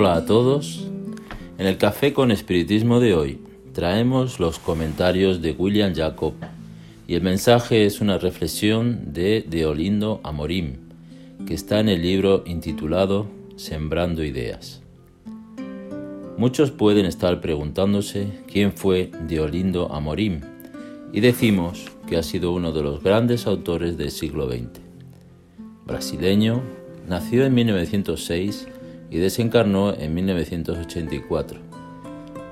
[0.00, 0.86] Hola a todos.
[1.58, 3.40] En el Café con Espiritismo de hoy
[3.72, 6.34] traemos los comentarios de William Jacob
[7.08, 10.76] y el mensaje es una reflexión de Deolindo Amorim
[11.48, 14.82] que está en el libro intitulado Sembrando Ideas.
[16.36, 20.42] Muchos pueden estar preguntándose quién fue Deolindo Amorim
[21.12, 24.80] y decimos que ha sido uno de los grandes autores del siglo XX.
[25.86, 26.62] Brasileño,
[27.08, 28.68] nació en 1906
[29.10, 31.60] y desencarnó en 1984,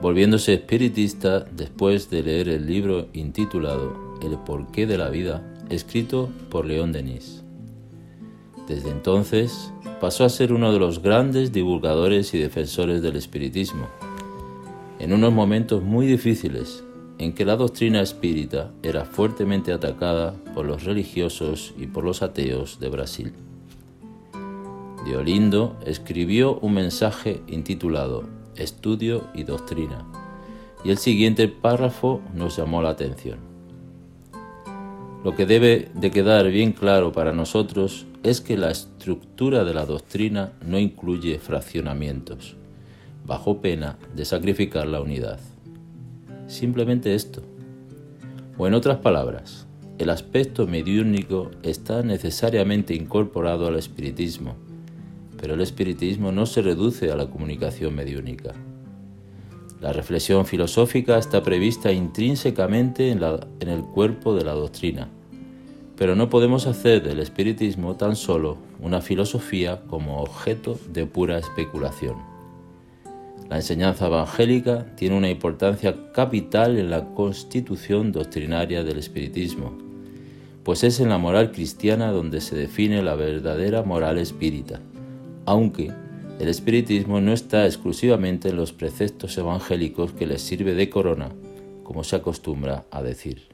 [0.00, 6.66] volviéndose espiritista después de leer el libro intitulado El porqué de la vida, escrito por
[6.66, 7.42] León Denis.
[8.68, 13.88] Desde entonces pasó a ser uno de los grandes divulgadores y defensores del espiritismo,
[14.98, 16.84] en unos momentos muy difíciles
[17.18, 22.80] en que la doctrina espírita era fuertemente atacada por los religiosos y por los ateos
[22.80, 23.32] de Brasil.
[25.04, 28.24] Diolindo escribió un mensaje intitulado
[28.56, 30.06] Estudio y Doctrina,
[30.82, 33.38] y el siguiente párrafo nos llamó la atención.
[35.22, 39.84] Lo que debe de quedar bien claro para nosotros es que la estructura de la
[39.84, 42.56] doctrina no incluye fraccionamientos,
[43.26, 45.38] bajo pena de sacrificar la unidad.
[46.46, 47.42] Simplemente esto.
[48.56, 49.66] O en otras palabras,
[49.98, 54.56] el aspecto mediúnico está necesariamente incorporado al espiritismo,
[55.44, 58.54] pero el espiritismo no se reduce a la comunicación mediúnica.
[59.78, 63.22] La reflexión filosófica está prevista intrínsecamente en,
[63.68, 65.10] el cuerpo de la doctrina,
[65.98, 72.16] pero no podemos hacer del espiritismo tan solo una filosofía como objeto de pura especulación.
[73.50, 79.76] La enseñanza evangélica tiene una importancia capital en la constitución doctrinaria del espiritismo,
[80.62, 84.80] pues es en la moral cristiana donde se define la verdadera moral espírita,
[85.46, 85.92] aunque
[86.38, 91.30] el espiritismo no está exclusivamente en los preceptos evangélicos que les sirve de corona,
[91.84, 93.48] como se acostumbra a decir.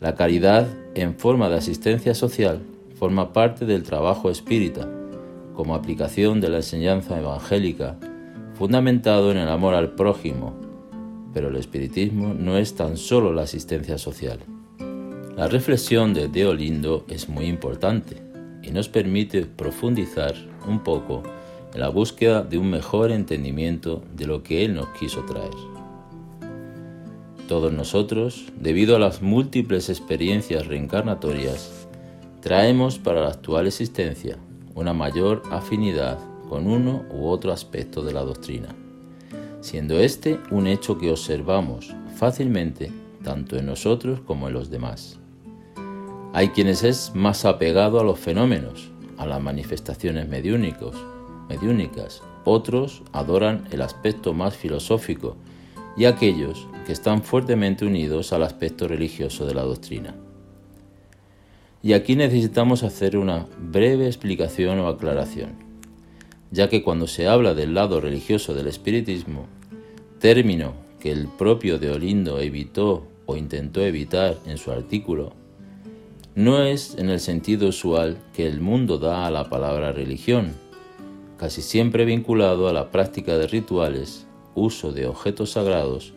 [0.00, 2.60] La caridad en forma de asistencia social
[2.98, 4.88] forma parte del trabajo espírita,
[5.54, 7.96] como aplicación de la enseñanza evangélica
[8.54, 10.54] fundamentado en el amor al prójimo,
[11.32, 14.38] pero el espiritismo no es tan solo la asistencia social.
[15.36, 18.16] La reflexión de Deolindo es muy importante
[18.62, 20.34] y nos permite profundizar
[20.66, 21.22] un poco
[21.72, 25.50] en la búsqueda de un mejor entendimiento de lo que Él nos quiso traer.
[27.48, 31.86] Todos nosotros, debido a las múltiples experiencias reencarnatorias,
[32.40, 34.38] traemos para la actual existencia
[34.74, 38.68] una mayor afinidad con uno u otro aspecto de la doctrina,
[39.60, 42.90] siendo este un hecho que observamos fácilmente
[43.22, 45.18] tanto en nosotros como en los demás.
[46.32, 50.96] Hay quienes es más apegado a los fenómenos, a las manifestaciones mediúnicos,
[51.48, 55.36] mediúnicas, otros adoran el aspecto más filosófico
[55.96, 60.14] y aquellos que están fuertemente unidos al aspecto religioso de la doctrina.
[61.82, 65.64] Y aquí necesitamos hacer una breve explicación o aclaración
[66.54, 69.46] ya que cuando se habla del lado religioso del espiritismo,
[70.20, 75.32] término que el propio Deolindo evitó o intentó evitar en su artículo,
[76.34, 80.52] no es en el sentido usual que el mundo da a la palabra religión,
[81.36, 86.12] casi siempre vinculado a la práctica de rituales, uso de objetos sagrados,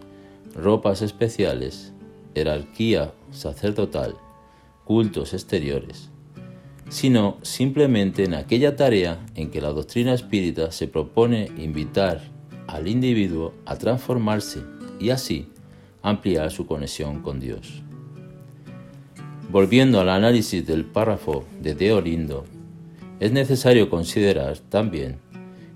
[0.56, 1.94] ropas especiales,
[2.34, 4.16] jerarquía sacerdotal,
[4.86, 6.12] cultos exteriores
[6.90, 12.22] sino simplemente en aquella tarea en que la doctrina espírita se propone invitar
[12.68, 14.62] al individuo a transformarse
[15.00, 15.50] y así
[16.02, 17.84] ampliar su conexión con Dios.
[19.50, 22.44] Volviendo al análisis del párrafo de Deolindo,
[23.22, 25.20] es necesario considerar también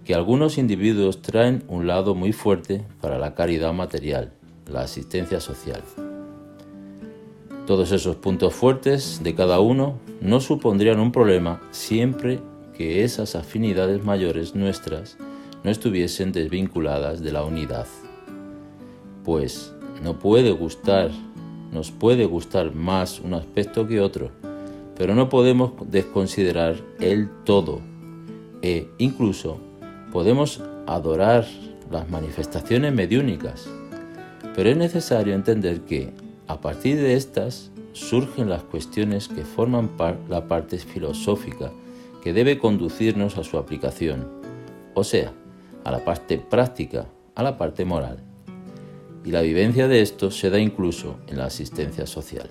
[0.03, 4.33] que algunos individuos traen un lado muy fuerte para la caridad material,
[4.68, 5.81] la asistencia social.
[7.65, 12.41] Todos esos puntos fuertes de cada uno no supondrían un problema siempre
[12.75, 15.18] que esas afinidades mayores nuestras
[15.63, 17.88] no estuviesen desvinculadas de la unidad.
[19.23, 19.73] Pues
[20.03, 21.12] no puede gustar,
[21.71, 24.29] nos puede gustar más un aspecto que otro,
[24.97, 27.79] pero no podemos desconsiderar el todo
[28.62, 29.57] e incluso
[30.12, 31.47] podemos adorar
[31.89, 33.68] las manifestaciones mediúnicas.
[34.56, 36.12] Pero es necesario entender que
[36.47, 39.89] a partir de estas surgen las cuestiones que forman
[40.29, 41.71] la parte filosófica
[42.21, 44.27] que debe conducirnos a su aplicación,
[44.94, 45.33] o sea,
[45.83, 48.31] a la parte práctica, a la parte moral.
[49.23, 52.50] Y la vivencia de esto se da incluso en la asistencia social.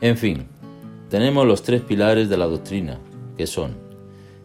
[0.00, 0.46] En fin,
[1.08, 2.98] tenemos los tres pilares de la doctrina,
[3.36, 3.74] que son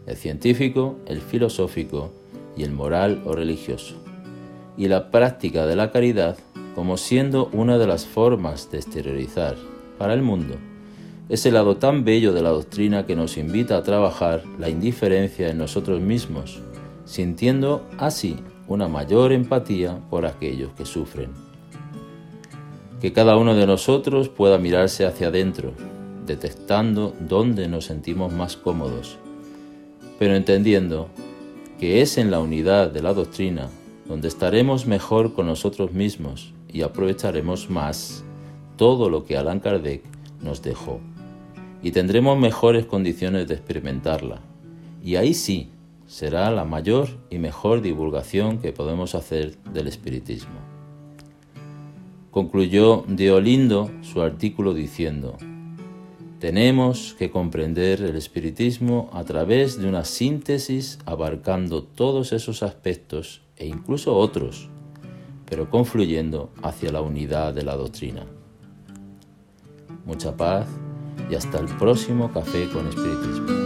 [0.06, 2.12] el científico, el filosófico
[2.56, 3.96] y el moral o religioso,
[4.76, 6.38] y la práctica de la caridad
[6.74, 9.56] como siendo una de las formas de exteriorizar
[9.98, 10.56] para el mundo
[11.28, 15.58] ese lado tan bello de la doctrina que nos invita a trabajar la indiferencia en
[15.58, 16.60] nosotros mismos,
[17.04, 18.36] sintiendo así
[18.68, 21.30] una mayor empatía por aquellos que sufren.
[23.00, 25.72] Que cada uno de nosotros pueda mirarse hacia adentro,
[26.26, 29.18] detectando dónde nos sentimos más cómodos,
[30.18, 31.08] pero entendiendo
[31.78, 33.68] que es en la unidad de la doctrina
[34.08, 38.24] donde estaremos mejor con nosotros mismos y aprovecharemos más
[38.76, 40.02] todo lo que Alan Kardec
[40.40, 41.00] nos dejó.
[41.82, 44.40] Y tendremos mejores condiciones de experimentarla.
[45.02, 45.70] Y ahí sí
[46.06, 50.60] será la mayor y mejor divulgación que podemos hacer del espiritismo.
[52.30, 55.36] Concluyó Diolindo su artículo diciendo,
[56.38, 63.66] tenemos que comprender el espiritismo a través de una síntesis abarcando todos esos aspectos e
[63.66, 64.68] incluso otros,
[65.48, 68.26] pero confluyendo hacia la unidad de la doctrina.
[70.04, 70.68] Mucha paz
[71.30, 73.65] y hasta el próximo café con espiritismo.